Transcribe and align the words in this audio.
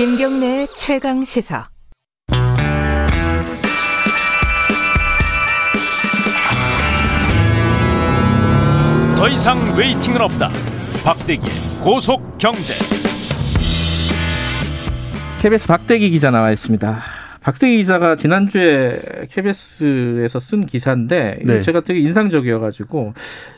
김경래 0.00 0.66
최강 0.74 1.22
시사. 1.22 1.68
더 9.14 9.28
이상 9.28 9.58
웨이팅은 9.78 10.22
없다. 10.22 10.48
박대기의 11.04 11.54
고속 11.84 12.38
경제. 12.38 12.72
KBS 15.42 15.66
박대기 15.66 16.08
기자 16.08 16.30
나와 16.30 16.50
있습니다. 16.50 17.19
박대기 17.50 17.78
기자가 17.78 18.14
지난주에 18.14 19.26
KBS에서 19.28 20.38
쓴 20.38 20.66
기사인데 20.66 21.40
네. 21.44 21.60
제가 21.62 21.80
되게 21.80 21.98
인상적이어가지고 21.98 23.14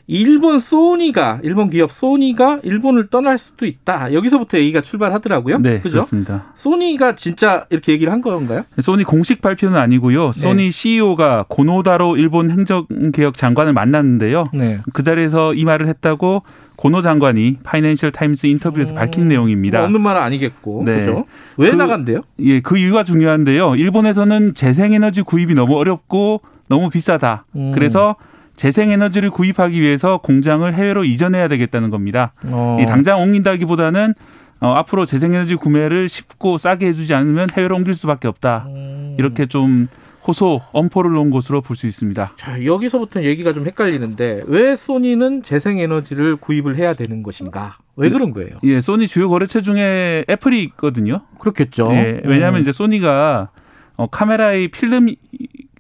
일본 0.07 0.59
소니가 0.59 1.41
일본 1.43 1.69
기업 1.69 1.93
소니가 1.93 2.61
일본을 2.63 3.09
떠날 3.09 3.37
수도 3.37 3.67
있다. 3.67 4.15
여기서부터 4.15 4.57
얘기가 4.57 4.81
출발하더라고요. 4.81 5.59
네, 5.59 5.81
그죠? 5.81 5.97
그렇습니다. 5.97 6.53
소니가 6.55 7.17
진짜 7.17 7.67
이렇게 7.69 7.93
얘기를 7.93 8.11
한 8.11 8.23
건가요? 8.23 8.65
소니 8.81 9.05
공식 9.05 9.43
발표는 9.43 9.77
아니고요. 9.77 10.33
네. 10.33 10.41
소니 10.41 10.65
네. 10.65 10.71
CEO가 10.71 11.45
고노다로 11.51 12.17
일본 12.17 12.51
행정개혁 12.51 13.37
장관을 13.37 13.75
만났는데요. 13.75 14.45
네. 14.55 14.81
그 14.95 15.03
자리에서 15.03 15.53
이 15.53 15.65
말을 15.65 15.87
했다고 15.89 16.45
고노 16.83 17.01
장관이 17.01 17.59
파이낸셜 17.63 18.11
타임스 18.11 18.49
인터뷰에서 18.49 18.93
음, 18.93 18.97
밝힌 18.97 19.29
내용입니다. 19.29 19.79
뭐 19.79 19.85
없는 19.87 20.01
말은 20.01 20.21
아니겠고. 20.21 20.83
네. 20.85 20.97
그죠? 20.97 21.27
왜 21.57 21.71
그, 21.71 21.77
나간대요? 21.77 22.23
예, 22.41 22.59
그 22.59 22.77
이유가 22.77 23.05
중요한데요. 23.05 23.77
일본에서는 23.77 24.55
재생에너지 24.55 25.23
구입이 25.23 25.55
너무 25.55 25.77
어렵고 25.79 26.41
너무 26.67 26.91
비싸다. 26.91 27.45
음. 27.55 27.71
그래서 27.73 28.17
재생에너지를 28.57 29.31
구입하기 29.31 29.81
위해서 29.81 30.19
공장을 30.19 30.75
해외로 30.75 31.05
이전해야 31.05 31.47
되겠다는 31.47 31.91
겁니다. 31.91 32.33
어. 32.47 32.79
이 32.81 32.87
당장 32.87 33.21
옮긴다기보다는 33.21 34.15
어, 34.59 34.73
앞으로 34.73 35.07
재생에너지 35.07 35.55
구매를 35.55 36.09
쉽고 36.09 36.59
싸게 36.59 36.89
해주지 36.89 37.15
않으면 37.15 37.51
해외로 37.53 37.77
옮길 37.77 37.95
수밖에 37.95 38.27
없다. 38.27 38.67
음. 38.67 39.15
이렇게 39.21 39.47
좀 39.47 39.87
호소, 40.27 40.61
엄포를 40.73 41.11
놓은 41.13 41.31
것으로 41.31 41.61
볼 41.61 41.77
수 41.77 41.87
있습니다. 41.87 42.33
자, 42.37 42.65
여기서부터 42.65 43.23
얘기가 43.25 43.53
좀 43.53 43.67
헷갈리는데 43.67 44.43
왜 44.47 44.77
소니는 44.77 45.43
재생에너지를 45.43 46.37
구입을 46.37 46.77
해야 46.77 46.95
되는 46.95 47.23
것인가? 47.23 47.77
왜 47.97 48.09
그런 48.09 48.33
거예요? 48.33 48.51
예, 48.63 48.81
소니 48.81 49.09
주요 49.09 49.29
거래처 49.29 49.61
중에 49.63 50.25
애플이 50.31 50.63
있거든요. 50.65 51.23
그렇겠죠. 51.41 51.89
예, 51.93 52.21
왜냐하면 52.25 52.61
음. 52.61 52.63
이제 52.63 52.73
소니가 52.73 53.51
어, 53.97 54.07
카메라의 54.07 54.69
필름 54.69 55.09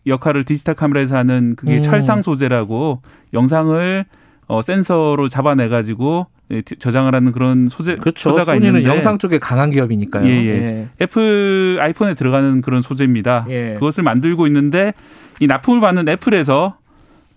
역할을 0.06 0.44
디지털 0.44 0.74
카메라에서 0.74 1.16
하는 1.16 1.54
그게 1.56 1.76
음. 1.76 1.82
철상 1.82 2.22
소재라고 2.22 3.02
영상을 3.32 4.04
어, 4.48 4.62
센서로 4.62 5.28
잡아내 5.28 5.68
가지고 5.68 6.26
예, 6.26 6.31
저장을 6.78 7.14
하는 7.14 7.32
그런 7.32 7.68
소재 7.70 7.94
그렇죠. 7.94 8.30
소재가 8.30 8.56
있는데 8.56 8.84
영상 8.84 9.18
쪽에 9.18 9.38
강한 9.38 9.70
기업이니까요. 9.70 10.26
예, 10.26 10.30
예. 10.30 10.48
예. 10.48 10.88
애플 11.00 11.78
아이폰에 11.80 12.14
들어가는 12.14 12.60
그런 12.60 12.82
소재입니다. 12.82 13.46
예. 13.48 13.74
그것을 13.74 14.02
만들고 14.02 14.46
있는데 14.48 14.92
이 15.40 15.46
납품을 15.46 15.80
받는 15.80 16.08
애플에서 16.08 16.76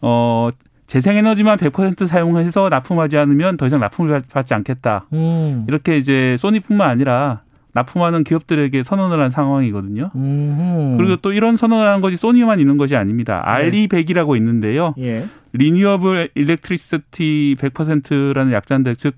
어 0.01 0.49
재생에너지만 0.87 1.57
100% 1.57 2.07
사용해서 2.07 2.69
납품하지 2.69 3.17
않으면 3.17 3.57
더 3.57 3.65
이상 3.65 3.79
납품을 3.79 4.23
받지 4.31 4.53
않겠다. 4.53 5.05
음. 5.13 5.65
이렇게 5.67 5.97
이제 5.97 6.35
소니뿐만 6.39 6.89
아니라 6.89 7.41
납품하는 7.75 8.23
기업들에게 8.23 8.83
선언을 8.83 9.21
한 9.21 9.29
상황이거든요. 9.29 10.09
음흠. 10.15 10.97
그리고 10.97 11.17
또 11.17 11.33
이런 11.33 11.57
선언을 11.57 11.85
한 11.85 11.99
것이 11.99 12.15
소니만 12.15 12.61
있는 12.61 12.77
것이 12.77 12.95
아닙니다. 12.95 13.43
RE100이라고 13.45 14.37
있는데요. 14.37 14.95
예. 14.97 15.27
Renewable 15.51 16.29
Electricity 16.35 17.57
100%라는 17.59 18.53
약자인데 18.53 18.95
즉 18.95 19.17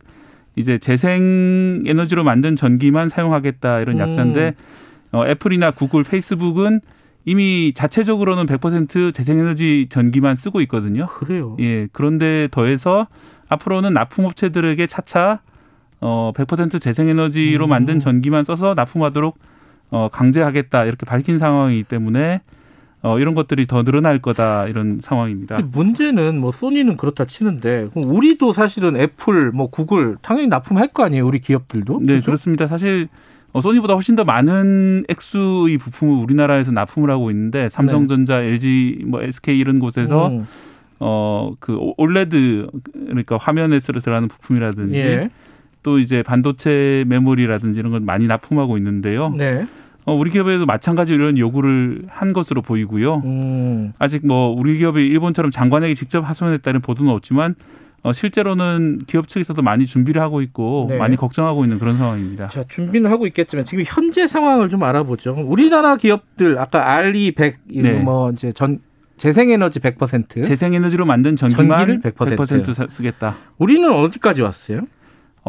이제 0.56 0.80
재생 0.80 1.84
에너지로 1.86 2.24
만든 2.24 2.56
전기만 2.56 3.10
사용하겠다 3.10 3.80
이런 3.82 3.98
음. 3.98 4.00
약자인데 4.00 4.56
어, 5.12 5.28
애플이나 5.28 5.70
구글, 5.70 6.04
페이스북은 6.04 6.82
이미 7.26 7.74
자체적으로는 7.76 8.48
100% 8.48 9.14
재생에너지 9.14 9.86
전기만 9.90 10.36
쓰고 10.36 10.62
있거든요. 10.62 11.06
그래요. 11.06 11.56
예. 11.60 11.88
그런데 11.92 12.48
더해서 12.50 13.08
앞으로는 13.50 13.94
납품업체들에게 13.94 14.88
차차 14.88 15.42
어, 16.00 16.32
100% 16.36 16.80
재생에너지로 16.82 17.66
음. 17.66 17.70
만든 17.70 18.00
전기만 18.00 18.44
써서 18.44 18.74
납품하도록 18.76 19.38
어, 19.90 20.10
강제하겠다 20.12 20.86
이렇게 20.86 21.06
밝힌 21.06 21.40
상황이기 21.40 21.84
때문에 21.84 22.42
어, 23.02 23.20
이런 23.20 23.36
것들이 23.36 23.68
더 23.68 23.84
늘어날 23.84 24.20
거다 24.20 24.68
이런 24.68 25.00
상황입니다. 25.02 25.60
문제는 25.72 26.40
뭐 26.40 26.52
소니는 26.52 26.98
그렇다 26.98 27.26
치는데 27.26 27.90
우리도 27.94 28.54
사실은 28.54 28.98
애플, 28.98 29.52
뭐 29.52 29.70
구글 29.70 30.18
당연히 30.22 30.48
납품할 30.48 30.90
거 30.90 31.04
아니에요, 31.04 31.26
우리 31.26 31.40
기업들도? 31.40 32.00
네, 32.02 32.06
그렇죠? 32.06 32.26
그렇습니다 32.26 32.68
사실 32.68 33.08
어, 33.54 33.62
소니보다 33.62 33.94
훨씬 33.94 34.16
더 34.16 34.24
많은 34.24 35.06
액수의 35.10 35.78
부품을 35.78 36.24
우리나라에서 36.24 36.72
납품을 36.72 37.10
하고 37.10 37.32
있는데 37.32 37.70
삼성전자, 37.70 38.42
네. 38.42 38.48
LG, 38.50 39.04
뭐 39.08 39.22
SK 39.22 39.58
이런 39.58 39.80
곳에서 39.80 40.30
음. 40.30 40.48
어그 41.00 41.78
OLED 41.98 42.68
그러니까 42.94 43.38
화면에 43.38 43.80
들어가는 43.80 44.28
부품이라든지 44.28 44.96
예. 44.96 45.30
또 45.88 46.00
이제 46.00 46.22
반도체 46.22 47.06
메모리라든지 47.08 47.80
이런 47.80 47.94
건 47.94 48.04
많이 48.04 48.28
납품하고 48.28 48.76
있는데요. 48.76 49.30
네. 49.30 49.66
어, 50.04 50.14
우리 50.14 50.32
기업에도 50.32 50.66
마찬가지로 50.66 51.24
이런 51.24 51.38
요구를 51.38 52.04
한 52.10 52.34
것으로 52.34 52.62
보이고요. 52.62 53.22
음. 53.24 53.94
아직 53.98 54.28
뭐 54.28 54.50
우리 54.50 54.80
기업이 54.80 55.08
일본처럼 55.08 55.50
장관에게 55.50 55.94
직접 55.94 56.30
하소연했다는 56.30 56.82
보도는 56.82 57.10
없지만 57.14 57.56
어, 58.04 58.12
실제로는 58.12 59.04
기업 59.08 59.30
측에서도 59.30 59.62
많이 59.62 59.86
준비를 59.86 60.22
하고 60.22 60.42
있고 60.42 60.88
네. 60.90 60.98
많이 60.98 61.16
걱정하고 61.16 61.64
있는 61.64 61.80
그런 61.80 61.98
상황입니다. 61.98 62.50
자, 62.50 62.66
준비는 62.68 63.10
하고 63.10 63.26
있겠지만 63.26 63.64
지금 63.64 63.86
현재 63.88 64.28
상황을 64.28 64.68
좀 64.68 64.84
알아보죠. 64.84 65.38
우리나라 65.48 65.96
기업들 65.96 66.60
아까 66.60 66.96
알리 66.96 67.32
100, 67.32 67.60
네. 67.76 67.94
뭐 67.94 68.32
이제 68.32 68.52
전 68.52 68.80
재생에너지 69.16 69.80
100%. 69.80 70.44
재생에너지로 70.44 71.06
만든 71.06 71.38
전기만 71.38 71.88
전기를 71.88 72.12
100%, 72.12 72.36
100% 72.38 72.92
쓰겠다. 72.92 73.38
우리는 73.58 73.90
어디까지 73.90 74.42
왔어요? 74.42 74.82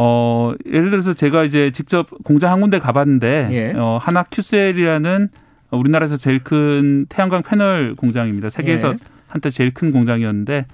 어, 0.01 0.55
예를 0.65 0.93
들어서 0.93 1.13
제가 1.13 1.43
이제 1.43 1.73
직접 1.73 2.09
공장 2.23 2.53
한 2.53 2.61
군데 2.61 2.79
가봤는데, 2.79 3.49
예. 3.51 3.73
어, 3.77 3.99
하나 4.01 4.23
큐셀이라는 4.23 5.29
우리나라에서 5.73 6.17
제일 6.17 6.39
큰 6.45 7.07
태양광 7.09 7.43
패널 7.43 7.97
공장입니다. 7.97 8.49
세계에서 8.49 8.91
예. 8.91 8.95
한때 9.27 9.51
제일 9.51 9.75
큰 9.75 9.91
공장이었는데, 9.91 10.67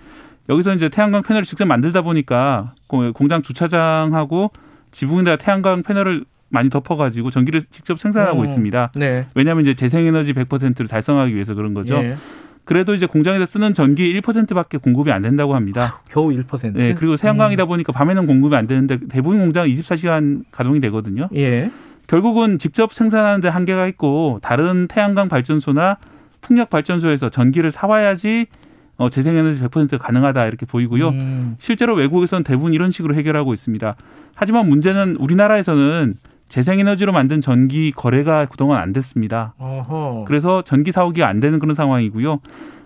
여기서 0.50 0.74
이제 0.74 0.90
태양광 0.90 1.22
패널을 1.22 1.46
직접 1.46 1.64
만들다 1.64 2.02
보니까 2.02 2.74
공장 2.86 3.40
주차장하고 3.40 4.50
지붕에다 4.90 5.36
태양광 5.36 5.82
패널을 5.82 6.26
많이 6.50 6.68
덮어가지고 6.68 7.30
전기를 7.30 7.62
직접 7.70 7.98
생산하고 7.98 8.40
음. 8.40 8.44
있습니다. 8.44 8.92
네. 8.94 9.24
왜냐하면 9.34 9.64
이제 9.64 9.72
재생에너지 9.72 10.34
100%를 10.34 10.86
달성하기 10.86 11.34
위해서 11.34 11.54
그런 11.54 11.72
거죠. 11.72 11.94
예. 11.94 12.16
그래도 12.64 12.94
이제 12.94 13.06
공장에서 13.06 13.46
쓰는 13.46 13.74
전기 13.74 14.20
1%밖에 14.20 14.78
공급이 14.78 15.12
안 15.12 15.22
된다고 15.22 15.54
합니다. 15.54 16.00
겨우 16.08 16.30
1%? 16.30 16.72
네. 16.74 16.94
그리고 16.94 17.16
태양광이다 17.16 17.64
음. 17.64 17.68
보니까 17.68 17.92
밤에는 17.92 18.26
공급이 18.26 18.56
안 18.56 18.66
되는데 18.66 18.98
대부분 19.08 19.40
공장은 19.40 19.68
24시간 19.68 20.44
가동이 20.50 20.80
되거든요. 20.80 21.28
예. 21.34 21.70
결국은 22.06 22.58
직접 22.58 22.92
생산하는데 22.92 23.48
한계가 23.48 23.86
있고 23.88 24.38
다른 24.42 24.88
태양광 24.88 25.28
발전소나 25.28 25.98
풍력 26.40 26.70
발전소에서 26.70 27.28
전기를 27.28 27.70
사와야지 27.70 28.46
어, 28.96 29.10
재생에너지 29.10 29.60
100% 29.60 29.98
가능하다 29.98 30.46
이렇게 30.46 30.66
보이고요. 30.66 31.08
음. 31.08 31.56
실제로 31.58 31.94
외국에서는 31.94 32.44
대부분 32.44 32.72
이런 32.72 32.92
식으로 32.92 33.14
해결하고 33.14 33.52
있습니다. 33.52 33.96
하지만 34.34 34.68
문제는 34.68 35.16
우리나라에서는 35.16 36.14
재생에너지로 36.48 37.12
만든 37.12 37.40
전기 37.40 37.90
거래가 37.90 38.46
그동안 38.46 38.80
안 38.80 38.92
됐습니다. 38.92 39.54
어허. 39.58 40.24
그래서 40.26 40.62
전기 40.62 40.92
사오기가 40.92 41.26
안 41.26 41.40
되는 41.40 41.58
그런 41.58 41.74
상황이고요. 41.74 42.40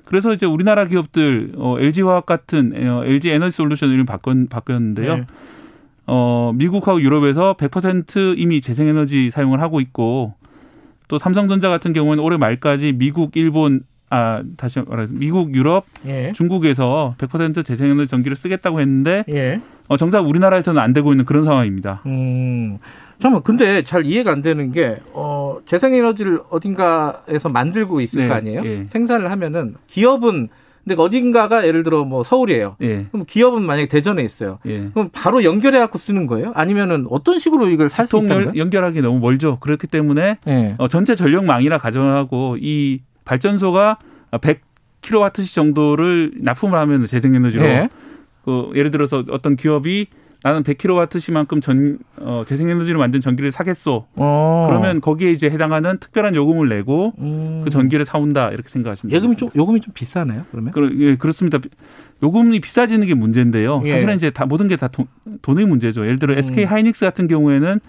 그래서 0.05 0.33
이제 0.33 0.47
우리나라 0.47 0.87
기업들 0.87 1.53
어, 1.57 1.77
LG화학 1.79 2.25
같은 2.25 2.73
어, 2.89 3.05
LG 3.05 3.31
에너지 3.31 3.57
솔루션 3.57 3.91
이름 3.91 4.07
바꿨, 4.07 4.49
바뀌었는데요. 4.49 5.17
네. 5.17 5.27
어, 6.07 6.53
미국하고 6.55 7.03
유럽에서 7.03 7.55
100% 7.59 8.39
이미 8.39 8.63
재생에너지 8.63 9.31
사용을 9.31 9.61
하고 9.61 9.81
있고 9.81 10.33
또 11.09 11.19
삼성전자 11.19 11.69
같은 11.69 11.93
경우는 11.93 12.23
올해 12.23 12.39
말까지 12.39 12.93
미국, 12.93 13.37
일본 13.37 13.83
아 14.11 14.43
다시 14.57 14.81
말해서 14.81 15.13
미국, 15.15 15.55
유럽, 15.55 15.85
예. 16.07 16.33
중국에서 16.33 17.15
100% 17.19 17.63
재생에너지 17.63 18.09
전기를 18.09 18.37
쓰겠다고 18.37 18.81
했는데 18.81 19.25
예. 19.29 19.61
어, 19.89 19.99
정작 19.99 20.27
우리나라에서는 20.27 20.81
안 20.81 20.95
되고 20.95 21.13
있는 21.13 21.27
그런 21.27 21.45
상황입니다. 21.45 22.03
음. 22.07 22.79
잠깐만, 23.19 23.43
근데 23.43 23.83
잘 23.83 24.07
이해가 24.07 24.31
안 24.31 24.43
되는 24.43 24.71
게, 24.71 24.97
어, 25.13 25.59
재생에너지를 25.65 26.41
어딘가에서 26.51 27.49
만들고 27.49 28.01
있을 28.01 28.23
네, 28.23 28.29
거 28.29 28.35
아니에요? 28.35 28.63
예. 28.65 28.87
생산을 28.89 29.31
하면은 29.31 29.75
기업은 29.89 30.49
근데 30.87 31.03
어딘가가 31.03 31.67
예를 31.67 31.83
들어 31.83 32.05
뭐 32.05 32.23
서울이에요. 32.23 32.77
예. 32.81 33.07
그럼 33.13 33.27
기업은 33.27 33.63
만약에 33.63 33.89
대전에 33.89 34.23
있어요. 34.23 34.59
예. 34.67 34.89
그럼 34.95 35.11
바로 35.13 35.45
연결해 35.45 35.79
갖고 35.81 35.99
쓰는 35.99 36.27
거예요? 36.27 36.53
아니면은 36.55 37.07
어떤 37.11 37.39
식으로 37.39 37.69
이걸 37.69 37.91
살 37.91 38.07
수 38.07 38.17
있는 38.17 38.57
연결하기 38.57 39.03
너무 39.03 39.19
멀죠. 39.19 39.59
그렇기 39.61 39.87
때문에 39.89 40.39
예. 40.47 40.75
어, 40.79 40.89
전체 40.89 41.15
전력망이라 41.15 41.77
가정하고 41.77 42.57
이 42.59 43.01
발전소가 43.27 43.99
100kWh 44.31 45.55
정도를 45.55 46.33
납품을 46.39 46.79
하면 46.79 47.07
재생에너지로 47.07 47.65
예. 47.65 47.89
그 48.47 48.71
예를 48.75 48.91
들어서 48.91 49.25
어떤 49.31 49.57
기업이 49.57 50.07
나는 50.45 50.63
100kWh만큼 50.63 51.61
전 51.61 51.99
어, 52.17 52.45
재생에너지로 52.47 52.99
만든 52.99 53.21
전기를 53.21 53.51
사겠소. 53.51 54.07
어. 54.15 54.67
그러면 54.69 55.01
거기에 55.01 55.33
이제 55.33 55.51
해당하는 55.51 55.99
특별한 55.99 56.35
요금을 56.37 56.69
내고 56.69 57.13
음. 57.19 57.63
그 57.65 57.71
전기를 57.71 58.05
사온다 58.05 58.51
이렇게 58.51 58.69
생각하시면 58.69 59.15
예금이 59.15 59.37
좀 59.37 59.51
요금이 59.57 59.81
좀 59.81 59.93
비싸나요? 59.95 60.45
그러면? 60.53 60.73
그, 60.73 60.95
예, 61.01 61.17
그렇습니다. 61.17 61.59
요금이 62.23 62.61
비싸지는 62.61 63.07
게 63.07 63.15
문제인데요. 63.15 63.83
예. 63.85 63.93
사실은 63.93 64.17
이제 64.17 64.31
다 64.31 64.47
모든 64.47 64.69
게 64.69 64.77
다 64.77 64.89
돈의 65.43 65.67
문제죠. 65.67 66.05
예를 66.05 66.21
들어 66.21 66.35
음. 66.35 66.39
SK 66.39 66.65
하이닉스 66.65 67.05
같은 67.05 67.27
경우에는 67.27 67.81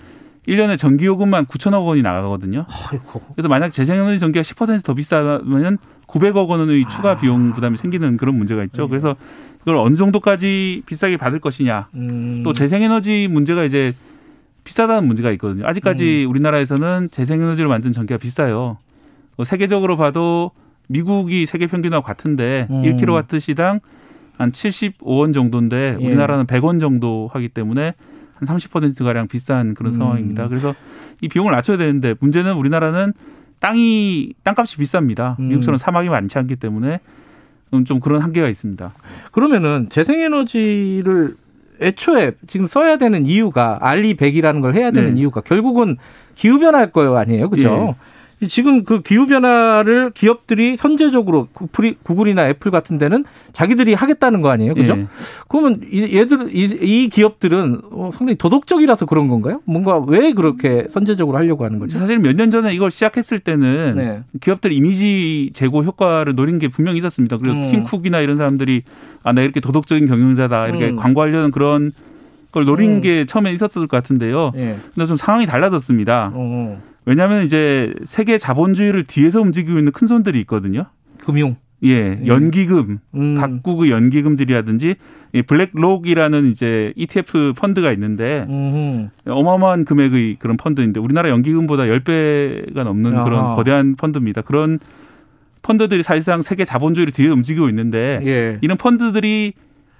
1년에 0.47 0.79
전기 0.79 1.05
요금만 1.05 1.45
9천억 1.45 1.85
원이 1.85 2.01
나가거든요. 2.01 2.65
아이고. 2.91 3.21
그래서 3.35 3.47
만약 3.47 3.71
재생에너지 3.71 4.19
전기가 4.19 4.41
10%더 4.41 4.93
비싸면 4.95 5.77
900억 6.07 6.47
원의 6.47 6.85
추가 6.89 7.11
아. 7.11 7.19
비용 7.19 7.53
부담이 7.53 7.77
생기는 7.77 8.17
그런 8.17 8.35
문제가 8.35 8.63
있죠. 8.63 8.83
네. 8.83 8.87
그래서 8.89 9.15
그걸 9.59 9.77
어느 9.77 9.95
정도까지 9.95 10.83
비싸게 10.85 11.17
받을 11.17 11.39
것이냐. 11.39 11.89
음. 11.95 12.41
또 12.44 12.53
재생에너지 12.53 13.27
문제가 13.29 13.63
이제 13.63 13.94
비싸다는 14.63 15.07
문제가 15.07 15.31
있거든요. 15.31 15.65
아직까지 15.67 16.25
음. 16.25 16.29
우리나라에서는 16.31 17.09
재생에너지를 17.11 17.67
만든 17.69 17.94
전기가 17.94 18.17
비싸요. 18.17 18.77
뭐 19.35 19.45
세계적으로 19.45 19.97
봐도 19.97 20.51
미국이 20.88 21.45
세계 21.45 21.67
평균하고 21.67 22.06
같은데 22.06 22.67
음. 22.69 22.83
1kW 22.83 23.39
시당 23.39 23.79
한 24.38 24.51
75원 24.51 25.33
정도인데 25.33 25.97
예. 26.00 26.06
우리나라는 26.06 26.45
100원 26.45 26.79
정도 26.79 27.29
하기 27.33 27.50
때문에 27.50 27.94
한 28.35 28.47
30%가량 28.47 29.27
비싼 29.27 29.73
그런 29.73 29.94
음. 29.94 30.00
상황입니다. 30.00 30.47
그래서 30.47 30.73
이 31.21 31.27
비용을 31.27 31.51
낮춰야 31.51 31.77
되는데 31.77 32.15
문제는 32.19 32.53
우리나라는 32.53 33.13
땅이 33.59 34.33
땅값이 34.44 34.77
비쌉니다. 34.77 35.38
음. 35.39 35.50
미국처럼 35.50 35.77
사막이 35.77 36.09
많지 36.09 36.38
않기 36.38 36.56
때문에 36.56 37.01
좀 37.86 38.00
그런 38.00 38.21
한계가 38.21 38.48
있습니다. 38.48 38.92
그러면은 39.31 39.88
재생에너지를 39.89 41.36
애초에 41.81 42.33
지금 42.48 42.68
써야 42.68 42.98
되는 42.98 43.25
이유가 43.25 43.77
알리 43.81 44.16
100이라는 44.16 44.62
걸 44.62 44.75
해야 44.75 44.92
되는 44.92 45.16
네. 45.16 45.21
이유가 45.21 45.42
결국은 45.42 45.98
기후 46.36 46.60
변화일 46.60 46.92
거예요, 46.92 47.16
아니에요? 47.16 47.50
그죠? 47.50 47.95
예. 47.98 48.19
지금 48.47 48.86
그 48.86 49.01
기후 49.01 49.25
변화를 49.27 50.12
기업들이 50.12 50.77
선제적으로 50.77 51.47
구글이, 51.51 51.97
구글이나 52.03 52.47
애플 52.47 52.71
같은 52.71 52.97
데는 52.97 53.25
자기들이 53.51 53.94
하겠다는 53.94 54.41
거 54.41 54.50
아니에요, 54.50 54.75
그죠? 54.75 54.95
예. 54.97 55.07
그러면 55.50 55.81
얘들 55.91 56.56
이, 56.56 56.63
이 56.81 57.09
기업들은 57.09 57.81
어, 57.91 58.09
상당히 58.13 58.38
도덕적이라서 58.38 59.07
그런 59.07 59.27
건가요? 59.27 59.62
뭔가 59.65 59.97
왜 59.97 60.31
그렇게 60.33 60.86
선제적으로 60.89 61.38
하려고 61.38 61.65
하는 61.65 61.80
거죠? 61.80 61.97
사실 62.00 62.18
몇 62.19 62.33
년 62.39 62.50
전에 62.51 62.74
이걸 62.74 62.91
시작했을 62.91 63.39
때는 63.39 63.95
네. 63.97 64.24
기업들 64.39 64.71
이미지 64.71 65.50
제고 65.53 65.83
효과를 65.83 66.35
노린 66.35 66.59
게 66.59 66.69
분명히 66.69 67.00
있었습니다. 67.00 67.38
그리고 67.38 67.57
음. 67.57 67.63
팀쿡이나 67.71 68.21
이런 68.21 68.38
사람들이 68.38 68.83
아, 69.24 69.33
나 69.33 69.42
이렇게 69.42 69.59
도덕적인 69.59 70.07
경영자다 70.07 70.68
이렇게 70.69 70.89
음. 70.92 70.95
광고하려는 70.95 71.51
그런 71.51 71.92
걸 72.51 72.63
노린 72.65 72.92
음. 72.97 73.01
게 73.01 73.25
처음에 73.25 73.51
있었을 73.51 73.88
것 73.88 73.89
같은데요. 73.97 74.53
예. 74.56 74.77
근데 74.95 75.06
좀 75.07 75.18
상황이 75.18 75.45
달라졌습니다. 75.45 76.31
어. 76.33 76.81
왜냐하면 77.09 77.44
이제 77.44 77.91
세계 78.06 78.38
자본주의를 78.38 79.06
뒤에서 79.06 79.41
움직이고 79.41 79.79
있는 79.79 79.91
큰 79.91 80.06
손들이 80.06 80.39
있거든요. 80.41 80.85
금융. 81.17 81.56
예, 81.83 82.19
예. 82.21 82.27
연기금, 82.27 83.00
음. 83.15 83.35
각국의 83.35 83.89
연기금들이라든지 83.89 84.95
이 85.33 85.41
블랙록이라는 85.41 86.45
이제 86.51 86.94
ETF 86.95 87.53
펀드가 87.57 87.91
있는데 87.94 88.45
음흠. 88.47 89.09
어마어마한 89.25 89.85
금액의 89.85 90.35
그런 90.38 90.56
펀드인데 90.56 91.00
우리나라 91.00 91.29
연기금보다 91.29 91.83
10배가 91.83 92.83
넘는 92.83 93.15
아하. 93.15 93.23
그런 93.23 93.56
거대한 93.56 93.95
펀드입니다. 93.95 94.41
그런 94.41 94.77
펀드들이 95.63 96.03
사실상 96.03 96.44
세계 96.44 96.63
자본주의를 96.63 97.11
뒤에 97.11 97.29
움직이고 97.29 97.69
있는데 97.69 98.19
예. 98.23 98.59
이런 98.61 98.77
펀드들이 98.77 99.53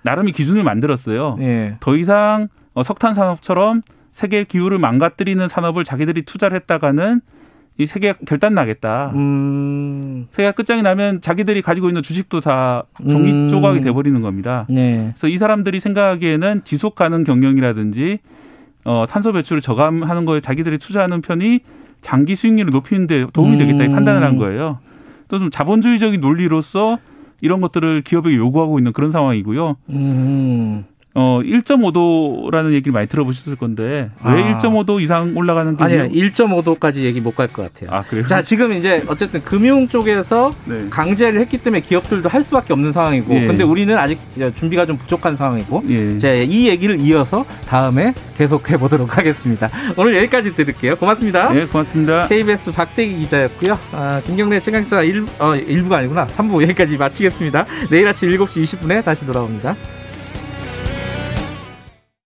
나름의 0.04 0.34
기준을 0.34 0.62
만들었어요. 0.62 1.38
예. 1.40 1.78
더 1.80 1.98
이상 1.98 2.50
어, 2.76 2.84
석탄 2.84 3.16
산업처럼 3.16 3.82
세계 4.12 4.44
기후를 4.44 4.78
망가뜨리는 4.80 5.48
산업을 5.48 5.84
자기들이 5.84 6.24
투자를 6.24 6.56
했다가는 6.58 7.22
이 7.78 7.86
세계가 7.86 8.20
결단 8.28 8.54
나겠다. 8.54 9.12
음. 9.16 10.28
세계가 10.32 10.52
끝장이 10.52 10.82
나면 10.82 11.22
자기들이 11.22 11.62
가지고 11.62 11.88
있는 11.90 12.04
주식도 12.04 12.42
다 12.42 12.84
종이 13.10 13.32
음. 13.32 13.48
조각이 13.50 13.82
돼버리는 13.82 14.22
겁니다. 14.22 14.66
네. 14.70 15.12
그래서 15.14 15.28
이 15.30 15.38
사람들이 15.38 15.80
생각하기에는 15.80 16.64
지속 16.66 16.96
가능 16.96 17.24
경영이라든지 17.24 18.20
어, 18.84 19.06
탄소 19.10 19.32
배출을 19.32 19.62
저감하는 19.62 20.26
거에 20.26 20.42
자기들이 20.42 20.78
투자하는 20.78 21.22
편이 21.22 21.62
장기 22.02 22.36
수익률을 22.36 22.72
높이는데 22.72 23.28
도움이 23.34 23.58
되겠다 23.58 23.84
이 23.86 23.90
판단을 23.90 24.24
한 24.24 24.38
거예요. 24.38 24.80
또 25.30 25.38
좀 25.40 25.50
자본주의적인 25.50 26.20
논리로서 26.22 26.98
이런 27.40 27.62
것들을 27.62 28.02
기업에게 28.02 28.36
요구하고 28.36 28.80
있는 28.80 28.92
그런 28.92 29.12
상황이고요. 29.12 29.78
음. 29.92 30.86
어 31.16 31.40
1.5도라는 31.44 32.72
얘기를 32.74 32.94
많이 32.94 33.08
들어보셨을 33.08 33.56
건데 33.56 34.12
왜 34.24 34.32
아. 34.44 34.60
1.5도 34.60 35.02
이상 35.02 35.34
올라가는 35.36 35.76
게 35.76 35.84
아니요 35.84 36.08
1.5도까지 36.10 36.98
얘기 36.98 37.20
못 37.20 37.36
갈 37.36 37.48
것 37.48 37.74
같아요. 37.74 37.90
아 37.98 38.04
그래요? 38.04 38.26
자 38.28 38.42
지금 38.44 38.72
이제 38.74 39.04
어쨌든 39.08 39.44
금융 39.44 39.88
쪽에서 39.88 40.52
네. 40.66 40.86
강제를 40.90 41.40
했기 41.42 41.58
때문에 41.58 41.82
기업들도 41.82 42.30
할 42.30 42.44
수밖에 42.44 42.74
없는 42.74 42.92
상황이고, 42.92 43.34
예. 43.34 43.48
근데 43.48 43.64
우리는 43.64 43.98
아직 43.98 44.20
준비가 44.56 44.86
좀 44.86 44.98
부족한 44.98 45.36
상황이고, 45.36 45.84
예. 45.90 46.18
자이 46.18 46.68
얘기를 46.68 47.00
이어서 47.00 47.46
다음에 47.68 48.14
계속해 48.38 48.78
보도록 48.78 49.18
하겠습니다. 49.18 49.70
오늘 49.98 50.16
여기까지 50.18 50.54
들을게요. 50.54 50.96
고맙습니다. 50.98 51.52
네, 51.54 51.66
고맙습니다. 51.66 52.28
KBS 52.28 52.72
박대기 52.72 53.16
기자였고요. 53.18 53.80
아, 53.94 54.22
김경래 54.26 54.60
최강사 54.60 55.02
1, 55.02 55.26
어, 55.40 55.54
1부가 55.54 55.94
아니구나 55.94 56.28
3부 56.28 56.62
여기까지 56.64 56.98
마치겠습니다. 56.98 57.66
내일 57.90 58.08
아침 58.08 58.30
7시 58.30 58.64
20분에 58.64 59.04
다시 59.04 59.26
돌아옵니다. 59.26 59.76